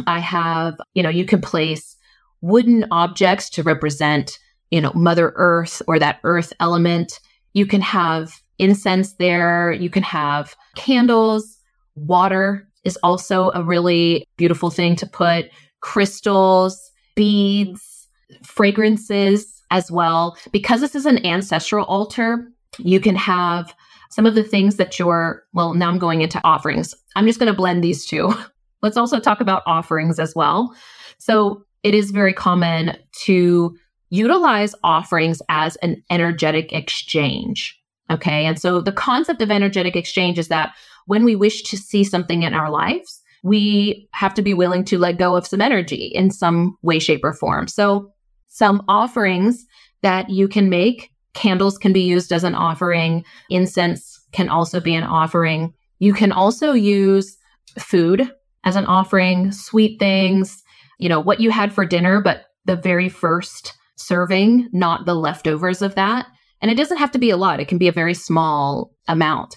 I 0.06 0.18
have, 0.20 0.78
you 0.94 1.02
know, 1.02 1.08
you 1.08 1.24
can 1.24 1.40
place 1.40 1.96
wooden 2.40 2.86
objects 2.90 3.50
to 3.50 3.62
represent, 3.62 4.38
you 4.70 4.80
know, 4.80 4.92
Mother 4.94 5.32
Earth 5.36 5.82
or 5.88 5.98
that 5.98 6.20
earth 6.24 6.52
element. 6.60 7.18
You 7.54 7.66
can 7.66 7.80
have 7.80 8.32
incense 8.58 9.14
there. 9.14 9.72
You 9.72 9.90
can 9.90 10.02
have 10.02 10.54
candles, 10.76 11.58
water 11.96 12.68
is 12.84 12.96
also 13.02 13.50
a 13.54 13.62
really 13.62 14.26
beautiful 14.36 14.70
thing 14.70 14.96
to 14.96 15.06
put, 15.06 15.46
crystals, 15.80 16.90
beads, 17.14 18.08
fragrances 18.44 19.62
as 19.70 19.90
well. 19.90 20.36
Because 20.52 20.80
this 20.80 20.94
is 20.94 21.06
an 21.06 21.24
ancestral 21.26 21.84
altar, 21.86 22.48
you 22.78 23.00
can 23.00 23.16
have 23.16 23.74
some 24.08 24.26
of 24.26 24.34
the 24.34 24.42
things 24.42 24.76
that 24.76 24.98
you're, 24.98 25.44
well, 25.52 25.74
now 25.74 25.88
I'm 25.88 25.98
going 25.98 26.22
into 26.22 26.40
offerings. 26.44 26.94
I'm 27.16 27.26
just 27.26 27.38
going 27.38 27.52
to 27.52 27.56
blend 27.56 27.84
these 27.84 28.06
two. 28.06 28.32
Let's 28.82 28.96
also 28.96 29.18
talk 29.18 29.40
about 29.40 29.62
offerings 29.66 30.18
as 30.18 30.34
well. 30.34 30.74
So 31.18 31.64
it 31.82 31.94
is 31.94 32.10
very 32.10 32.32
common 32.32 32.96
to 33.24 33.76
utilize 34.10 34.74
offerings 34.82 35.42
as 35.48 35.76
an 35.76 36.02
energetic 36.10 36.72
exchange. 36.72 37.78
Okay. 38.10 38.46
And 38.46 38.58
so 38.58 38.80
the 38.80 38.92
concept 38.92 39.42
of 39.42 39.50
energetic 39.50 39.94
exchange 39.94 40.38
is 40.38 40.48
that 40.48 40.74
when 41.06 41.24
we 41.24 41.36
wish 41.36 41.62
to 41.64 41.76
see 41.76 42.04
something 42.04 42.42
in 42.42 42.54
our 42.54 42.70
lives, 42.70 43.20
we 43.42 44.08
have 44.12 44.34
to 44.34 44.42
be 44.42 44.54
willing 44.54 44.84
to 44.84 44.98
let 44.98 45.18
go 45.18 45.36
of 45.36 45.46
some 45.46 45.60
energy 45.60 46.10
in 46.14 46.30
some 46.30 46.76
way, 46.82 46.98
shape, 46.98 47.22
or 47.22 47.32
form. 47.32 47.68
So 47.68 48.12
some 48.46 48.82
offerings 48.88 49.66
that 50.02 50.30
you 50.30 50.48
can 50.48 50.68
make 50.68 51.10
candles 51.38 51.78
can 51.78 51.92
be 51.92 52.02
used 52.02 52.32
as 52.32 52.42
an 52.42 52.56
offering, 52.56 53.24
incense 53.48 54.20
can 54.32 54.48
also 54.48 54.80
be 54.80 54.94
an 54.94 55.04
offering. 55.04 55.72
You 56.00 56.12
can 56.12 56.32
also 56.32 56.72
use 56.72 57.36
food 57.78 58.30
as 58.64 58.74
an 58.74 58.86
offering, 58.86 59.52
sweet 59.52 60.00
things, 60.00 60.62
you 60.98 61.08
know, 61.08 61.20
what 61.20 61.40
you 61.40 61.50
had 61.50 61.72
for 61.72 61.86
dinner, 61.86 62.20
but 62.20 62.46
the 62.64 62.74
very 62.74 63.08
first 63.08 63.72
serving, 63.96 64.68
not 64.72 65.06
the 65.06 65.14
leftovers 65.14 65.80
of 65.80 65.94
that. 65.94 66.26
And 66.60 66.72
it 66.72 66.76
doesn't 66.76 66.98
have 66.98 67.12
to 67.12 67.18
be 67.18 67.30
a 67.30 67.36
lot, 67.36 67.60
it 67.60 67.68
can 67.68 67.78
be 67.78 67.88
a 67.88 67.92
very 67.92 68.14
small 68.14 68.92
amount. 69.06 69.56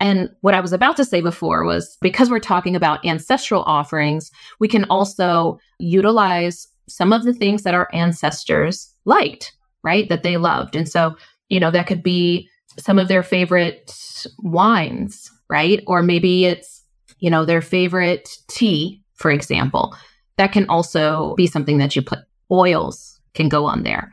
And 0.00 0.30
what 0.40 0.54
I 0.54 0.60
was 0.60 0.72
about 0.72 0.96
to 0.96 1.04
say 1.04 1.20
before 1.20 1.64
was 1.64 1.96
because 2.00 2.28
we're 2.28 2.40
talking 2.40 2.74
about 2.74 3.04
ancestral 3.04 3.62
offerings, 3.64 4.32
we 4.58 4.66
can 4.66 4.84
also 4.84 5.58
utilize 5.78 6.66
some 6.88 7.12
of 7.12 7.22
the 7.22 7.34
things 7.34 7.62
that 7.62 7.74
our 7.74 7.88
ancestors 7.92 8.92
liked, 9.04 9.52
right? 9.82 10.08
That 10.08 10.22
they 10.22 10.36
loved. 10.36 10.76
And 10.76 10.88
so, 10.88 11.16
you 11.48 11.60
know, 11.60 11.70
that 11.70 11.86
could 11.86 12.02
be 12.02 12.48
some 12.78 12.98
of 12.98 13.08
their 13.08 13.22
favorite 13.22 14.26
wines, 14.38 15.30
right? 15.48 15.82
Or 15.86 16.02
maybe 16.02 16.44
it's, 16.44 16.84
you 17.18 17.30
know, 17.30 17.44
their 17.44 17.62
favorite 17.62 18.28
tea, 18.48 19.02
for 19.14 19.30
example. 19.30 19.94
That 20.36 20.52
can 20.52 20.68
also 20.68 21.34
be 21.36 21.46
something 21.46 21.78
that 21.78 21.94
you 21.96 22.02
put 22.02 22.20
oils 22.50 23.20
can 23.34 23.48
go 23.48 23.66
on 23.66 23.82
there. 23.82 24.10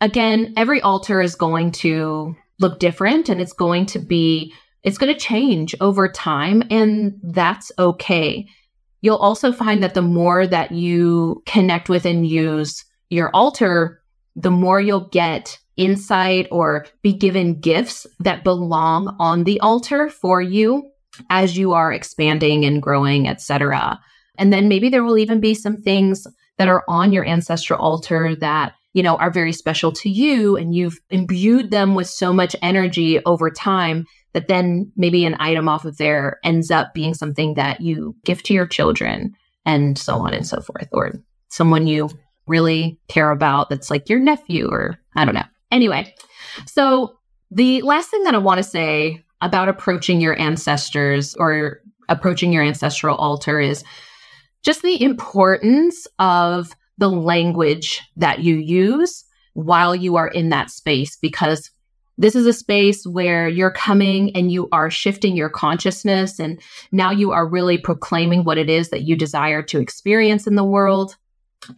Again, 0.00 0.54
every 0.56 0.80
altar 0.80 1.20
is 1.20 1.34
going 1.34 1.72
to 1.72 2.36
look 2.60 2.78
different 2.78 3.28
and 3.28 3.40
it's 3.40 3.52
going 3.52 3.86
to 3.86 3.98
be, 3.98 4.52
it's 4.84 4.98
going 4.98 5.12
to 5.12 5.18
change 5.18 5.74
over 5.80 6.08
time, 6.08 6.62
and 6.70 7.18
that's 7.22 7.72
okay. 7.78 8.46
You'll 9.00 9.16
also 9.16 9.52
find 9.52 9.82
that 9.82 9.94
the 9.94 10.02
more 10.02 10.46
that 10.46 10.70
you 10.70 11.42
connect 11.46 11.88
with 11.88 12.04
and 12.04 12.26
use 12.26 12.84
your 13.10 13.30
altar, 13.34 14.00
the 14.38 14.50
more 14.50 14.80
you'll 14.80 15.08
get 15.08 15.58
insight 15.76 16.46
or 16.50 16.86
be 17.02 17.12
given 17.12 17.60
gifts 17.60 18.06
that 18.20 18.44
belong 18.44 19.16
on 19.18 19.44
the 19.44 19.60
altar 19.60 20.08
for 20.08 20.40
you 20.40 20.90
as 21.28 21.58
you 21.58 21.72
are 21.72 21.92
expanding 21.92 22.64
and 22.64 22.80
growing, 22.80 23.28
etc. 23.28 23.98
And 24.38 24.52
then 24.52 24.68
maybe 24.68 24.88
there 24.88 25.02
will 25.02 25.18
even 25.18 25.40
be 25.40 25.54
some 25.54 25.76
things 25.76 26.26
that 26.56 26.68
are 26.68 26.84
on 26.88 27.12
your 27.12 27.26
ancestral 27.26 27.80
altar 27.80 28.36
that 28.36 28.74
you 28.92 29.02
know 29.02 29.16
are 29.16 29.30
very 29.30 29.52
special 29.52 29.92
to 29.92 30.08
you 30.08 30.56
and 30.56 30.74
you've 30.74 30.98
imbued 31.10 31.70
them 31.70 31.94
with 31.94 32.08
so 32.08 32.32
much 32.32 32.54
energy 32.62 33.22
over 33.24 33.50
time 33.50 34.06
that 34.34 34.48
then 34.48 34.90
maybe 34.96 35.24
an 35.24 35.36
item 35.40 35.68
off 35.68 35.84
of 35.84 35.96
there 35.96 36.38
ends 36.44 36.70
up 36.70 36.94
being 36.94 37.14
something 37.14 37.54
that 37.54 37.80
you 37.80 38.14
give 38.24 38.42
to 38.44 38.54
your 38.54 38.66
children 38.66 39.34
and 39.64 39.98
so 39.98 40.14
on 40.14 40.32
and 40.32 40.46
so 40.46 40.60
forth 40.60 40.88
or 40.92 41.12
someone 41.48 41.86
you 41.86 42.08
really 42.48 42.98
care 43.08 43.30
about 43.30 43.68
that's 43.68 43.90
like 43.90 44.08
your 44.08 44.18
nephew 44.18 44.68
or 44.68 44.98
I 45.14 45.24
don't 45.24 45.34
know. 45.34 45.44
Anyway, 45.70 46.14
so 46.66 47.18
the 47.50 47.82
last 47.82 48.10
thing 48.10 48.24
that 48.24 48.34
I 48.34 48.38
want 48.38 48.58
to 48.58 48.64
say 48.64 49.24
about 49.40 49.68
approaching 49.68 50.20
your 50.20 50.38
ancestors 50.38 51.34
or 51.36 51.80
approaching 52.08 52.52
your 52.52 52.62
ancestral 52.62 53.16
altar 53.16 53.60
is 53.60 53.84
just 54.64 54.82
the 54.82 55.02
importance 55.02 56.06
of 56.18 56.74
the 56.98 57.08
language 57.10 58.00
that 58.16 58.40
you 58.40 58.56
use 58.56 59.24
while 59.54 59.94
you 59.94 60.16
are 60.16 60.28
in 60.28 60.48
that 60.48 60.70
space 60.70 61.16
because 61.16 61.70
this 62.20 62.34
is 62.34 62.46
a 62.46 62.52
space 62.52 63.06
where 63.06 63.48
you're 63.48 63.70
coming 63.70 64.34
and 64.34 64.50
you 64.50 64.68
are 64.72 64.90
shifting 64.90 65.36
your 65.36 65.48
consciousness 65.48 66.40
and 66.40 66.60
now 66.90 67.12
you 67.12 67.30
are 67.30 67.46
really 67.46 67.78
proclaiming 67.78 68.42
what 68.42 68.58
it 68.58 68.68
is 68.68 68.90
that 68.90 69.02
you 69.02 69.14
desire 69.14 69.62
to 69.62 69.78
experience 69.78 70.46
in 70.46 70.56
the 70.56 70.64
world 70.64 71.16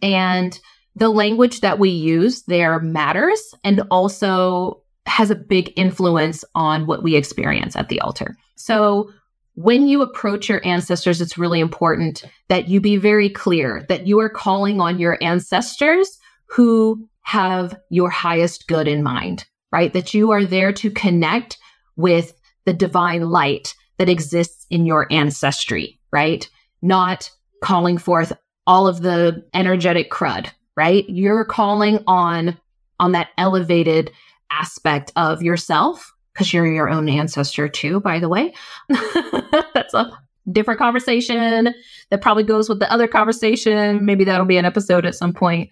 and 0.01 0.59
the 0.95 1.09
language 1.09 1.61
that 1.61 1.79
we 1.79 1.89
use 1.89 2.43
there 2.43 2.79
matters 2.79 3.53
and 3.63 3.81
also 3.91 4.81
has 5.05 5.31
a 5.31 5.35
big 5.35 5.73
influence 5.75 6.43
on 6.53 6.85
what 6.85 7.03
we 7.03 7.15
experience 7.15 7.75
at 7.75 7.89
the 7.89 7.99
altar. 8.01 8.35
So 8.55 9.11
when 9.55 9.87
you 9.87 10.01
approach 10.01 10.49
your 10.49 10.65
ancestors, 10.65 11.21
it's 11.21 11.37
really 11.37 11.59
important 11.59 12.23
that 12.49 12.67
you 12.67 12.79
be 12.79 12.97
very 12.97 13.29
clear 13.29 13.85
that 13.89 14.07
you 14.07 14.19
are 14.19 14.29
calling 14.29 14.79
on 14.79 14.99
your 14.99 15.17
ancestors 15.21 16.19
who 16.47 17.07
have 17.23 17.77
your 17.89 18.09
highest 18.09 18.67
good 18.67 18.87
in 18.87 19.03
mind, 19.03 19.45
right? 19.71 19.93
That 19.93 20.13
you 20.13 20.31
are 20.31 20.45
there 20.45 20.73
to 20.73 20.91
connect 20.91 21.57
with 21.95 22.33
the 22.65 22.73
divine 22.73 23.29
light 23.29 23.73
that 23.97 24.09
exists 24.09 24.65
in 24.69 24.85
your 24.85 25.07
ancestry, 25.11 25.99
right? 26.11 26.49
Not 26.81 27.29
calling 27.63 27.97
forth 27.97 28.33
all 28.71 28.87
of 28.87 29.01
the 29.01 29.43
energetic 29.53 30.09
crud, 30.09 30.49
right? 30.77 31.03
You're 31.09 31.43
calling 31.43 32.01
on 32.07 32.57
on 33.01 33.11
that 33.11 33.27
elevated 33.37 34.11
aspect 34.49 35.11
of 35.17 35.43
yourself 35.43 36.13
because 36.33 36.53
you're 36.53 36.65
your 36.65 36.89
own 36.89 37.09
ancestor 37.09 37.67
too, 37.67 37.99
by 37.99 38.17
the 38.17 38.29
way. 38.29 38.53
That's 39.73 39.93
a 39.93 40.17
different 40.49 40.79
conversation 40.79 41.73
that 42.11 42.21
probably 42.21 42.43
goes 42.43 42.69
with 42.69 42.79
the 42.79 42.89
other 42.89 43.09
conversation. 43.09 44.05
Maybe 44.05 44.23
that'll 44.23 44.45
be 44.45 44.55
an 44.55 44.63
episode 44.63 45.05
at 45.05 45.15
some 45.15 45.33
point. 45.33 45.69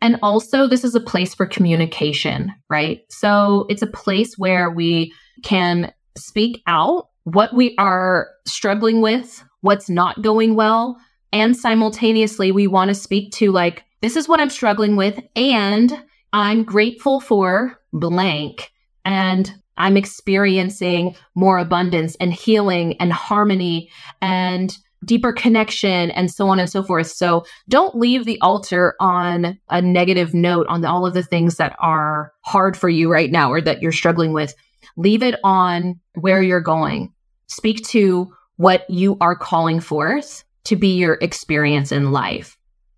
And 0.00 0.18
also, 0.22 0.66
this 0.66 0.82
is 0.82 0.94
a 0.94 1.00
place 1.00 1.34
for 1.34 1.44
communication, 1.44 2.54
right? 2.70 3.02
So 3.10 3.66
it's 3.68 3.82
a 3.82 3.86
place 3.86 4.38
where 4.38 4.70
we 4.70 5.12
can 5.42 5.92
speak 6.16 6.62
out 6.66 7.08
what 7.24 7.54
we 7.54 7.74
are 7.76 8.30
struggling 8.46 9.02
with, 9.02 9.44
what's 9.60 9.90
not 9.90 10.22
going 10.22 10.54
well. 10.54 10.98
And 11.34 11.56
simultaneously, 11.56 12.52
we 12.52 12.68
want 12.68 12.90
to 12.90 12.94
speak 12.94 13.32
to, 13.32 13.50
like, 13.50 13.82
this 14.02 14.14
is 14.14 14.28
what 14.28 14.38
I'm 14.38 14.48
struggling 14.48 14.94
with. 14.94 15.20
And 15.34 15.92
I'm 16.32 16.62
grateful 16.62 17.18
for 17.18 17.80
blank. 17.92 18.70
And 19.04 19.52
I'm 19.76 19.96
experiencing 19.96 21.16
more 21.34 21.58
abundance 21.58 22.14
and 22.20 22.32
healing 22.32 22.96
and 23.00 23.12
harmony 23.12 23.90
and 24.22 24.78
deeper 25.04 25.32
connection 25.32 26.12
and 26.12 26.30
so 26.30 26.48
on 26.48 26.60
and 26.60 26.70
so 26.70 26.84
forth. 26.84 27.08
So 27.08 27.44
don't 27.68 27.96
leave 27.96 28.24
the 28.26 28.40
altar 28.40 28.94
on 29.00 29.58
a 29.68 29.82
negative 29.82 30.34
note 30.34 30.68
on 30.68 30.84
all 30.84 31.04
of 31.04 31.14
the 31.14 31.22
things 31.24 31.56
that 31.56 31.74
are 31.80 32.32
hard 32.42 32.76
for 32.76 32.88
you 32.88 33.10
right 33.10 33.30
now 33.30 33.50
or 33.50 33.60
that 33.60 33.82
you're 33.82 33.90
struggling 33.90 34.32
with. 34.32 34.54
Leave 34.96 35.24
it 35.24 35.40
on 35.42 35.98
where 36.14 36.40
you're 36.40 36.60
going. 36.60 37.12
Speak 37.48 37.84
to 37.88 38.32
what 38.54 38.88
you 38.88 39.16
are 39.20 39.34
calling 39.34 39.80
forth 39.80 40.44
to 40.64 40.76
be 40.76 40.96
your 40.96 41.14
experience 41.20 41.92
in 41.92 42.12
life. 42.12 42.56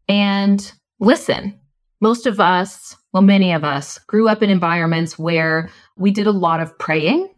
And 0.09 0.73
listen, 1.01 1.59
most 2.01 2.27
of 2.27 2.41
us, 2.41 2.97
well, 3.13 3.23
many 3.23 3.53
of 3.53 3.65
us 3.65 3.99
grew 4.07 4.29
up 4.29 4.43
in 4.43 4.51
environments 4.51 5.19
where 5.19 5.71
we 5.97 6.11
did 6.11 6.27
a 6.27 6.33
lot 6.33 6.61
of 6.61 6.79
praying, 6.79 7.29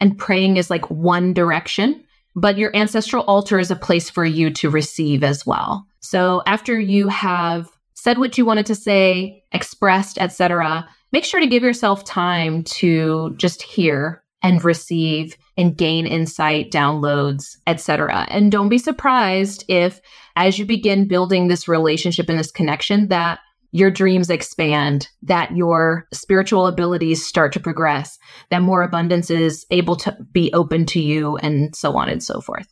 and 0.00 0.18
praying 0.18 0.56
is 0.56 0.70
like 0.70 0.90
one 0.90 1.32
direction, 1.32 2.04
but 2.36 2.58
your 2.58 2.74
ancestral 2.76 3.24
altar 3.24 3.58
is 3.58 3.70
a 3.70 3.76
place 3.76 4.10
for 4.10 4.24
you 4.24 4.50
to 4.50 4.70
receive 4.70 5.22
as 5.22 5.46
well. 5.46 5.86
So 6.00 6.42
after 6.46 6.78
you 6.78 7.08
have 7.08 7.68
said 7.94 8.18
what 8.18 8.36
you 8.36 8.44
wanted 8.44 8.66
to 8.66 8.74
say, 8.74 9.44
expressed, 9.52 10.18
etc., 10.18 10.88
make 11.12 11.24
sure 11.24 11.40
to 11.40 11.46
give 11.46 11.62
yourself 11.62 12.04
time 12.04 12.64
to 12.64 13.34
just 13.36 13.62
hear 13.62 14.22
and 14.42 14.62
receive 14.64 15.36
and 15.56 15.76
gain 15.76 16.06
insight, 16.06 16.70
downloads, 16.70 17.56
etc. 17.66 18.26
And 18.28 18.50
don't 18.50 18.68
be 18.68 18.78
surprised 18.78 19.64
if 19.68 20.00
as 20.36 20.58
you 20.58 20.64
begin 20.64 21.06
building 21.06 21.48
this 21.48 21.68
relationship 21.68 22.28
and 22.28 22.38
this 22.38 22.50
connection 22.50 23.08
that 23.08 23.38
your 23.70 23.90
dreams 23.90 24.30
expand, 24.30 25.08
that 25.22 25.56
your 25.56 26.06
spiritual 26.12 26.68
abilities 26.68 27.26
start 27.26 27.52
to 27.52 27.60
progress, 27.60 28.18
that 28.50 28.62
more 28.62 28.82
abundance 28.82 29.30
is 29.30 29.66
able 29.70 29.96
to 29.96 30.16
be 30.30 30.52
open 30.52 30.86
to 30.86 31.00
you, 31.00 31.36
and 31.38 31.74
so 31.74 31.96
on 31.96 32.08
and 32.08 32.22
so 32.22 32.40
forth. 32.40 32.68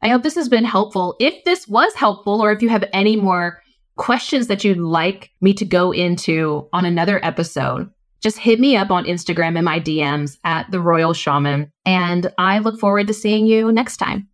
I 0.00 0.08
hope 0.08 0.22
this 0.22 0.36
has 0.36 0.48
been 0.48 0.64
helpful. 0.64 1.16
If 1.18 1.42
this 1.44 1.66
was 1.66 1.92
helpful, 1.94 2.40
or 2.40 2.52
if 2.52 2.62
you 2.62 2.68
have 2.68 2.84
any 2.92 3.16
more 3.16 3.60
questions 3.96 4.46
that 4.46 4.62
you'd 4.62 4.78
like 4.78 5.30
me 5.40 5.54
to 5.54 5.64
go 5.64 5.92
into 5.92 6.68
on 6.72 6.84
another 6.84 7.18
episode, 7.24 7.90
just 8.24 8.38
hit 8.38 8.58
me 8.58 8.74
up 8.74 8.90
on 8.90 9.04
Instagram 9.04 9.58
in 9.58 9.64
my 9.64 9.78
DMs 9.78 10.38
at 10.44 10.70
the 10.70 10.80
Royal 10.80 11.12
Shaman. 11.12 11.70
And 11.84 12.32
I 12.38 12.58
look 12.58 12.80
forward 12.80 13.06
to 13.08 13.12
seeing 13.12 13.46
you 13.46 13.70
next 13.70 13.98
time. 13.98 14.28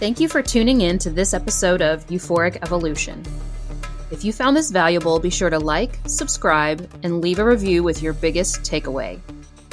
Thank 0.00 0.18
you 0.18 0.28
for 0.28 0.42
tuning 0.42 0.80
in 0.80 0.98
to 0.98 1.10
this 1.10 1.32
episode 1.32 1.80
of 1.80 2.04
Euphoric 2.08 2.56
Evolution. 2.60 3.22
If 4.10 4.24
you 4.24 4.32
found 4.32 4.56
this 4.56 4.72
valuable, 4.72 5.20
be 5.20 5.30
sure 5.30 5.48
to 5.48 5.60
like, 5.60 6.00
subscribe, 6.06 6.90
and 7.04 7.20
leave 7.20 7.38
a 7.38 7.44
review 7.44 7.84
with 7.84 8.02
your 8.02 8.12
biggest 8.12 8.62
takeaway. 8.62 9.20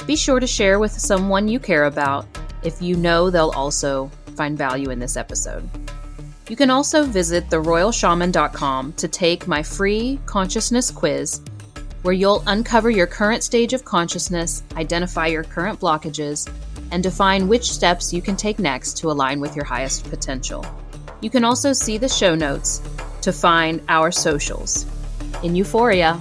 Be 0.06 0.14
sure 0.14 0.38
to 0.38 0.46
share 0.46 0.78
with 0.78 0.92
someone 0.92 1.48
you 1.48 1.58
care 1.58 1.86
about 1.86 2.26
if 2.62 2.80
you 2.80 2.94
know 2.94 3.28
they'll 3.28 3.50
also 3.50 4.08
find 4.36 4.56
value 4.56 4.90
in 4.90 5.00
this 5.00 5.16
episode. 5.16 5.68
You 6.48 6.56
can 6.56 6.70
also 6.70 7.04
visit 7.04 7.48
theroyalshaman.com 7.50 8.94
to 8.94 9.08
take 9.08 9.46
my 9.46 9.62
free 9.62 10.18
consciousness 10.26 10.90
quiz, 10.90 11.40
where 12.02 12.14
you'll 12.14 12.42
uncover 12.46 12.90
your 12.90 13.06
current 13.06 13.44
stage 13.44 13.72
of 13.72 13.84
consciousness, 13.84 14.62
identify 14.76 15.28
your 15.28 15.44
current 15.44 15.78
blockages, 15.78 16.50
and 16.90 17.02
define 17.02 17.48
which 17.48 17.70
steps 17.70 18.12
you 18.12 18.20
can 18.20 18.36
take 18.36 18.58
next 18.58 18.98
to 18.98 19.10
align 19.10 19.40
with 19.40 19.54
your 19.54 19.64
highest 19.64 20.08
potential. 20.10 20.66
You 21.20 21.30
can 21.30 21.44
also 21.44 21.72
see 21.72 21.96
the 21.96 22.08
show 22.08 22.34
notes 22.34 22.82
to 23.22 23.32
find 23.32 23.80
our 23.88 24.10
socials. 24.10 24.84
In 25.44 25.54
Euphoria, 25.54 26.20